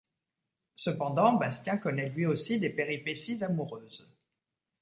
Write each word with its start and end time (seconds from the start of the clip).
Cependant, 0.73 1.33
Bastien 1.33 1.77
connait 1.77 2.09
lui 2.09 2.25
aussi 2.25 2.59
des 2.59 2.71
péripéties 2.71 3.43
amoureuses. 3.43 4.09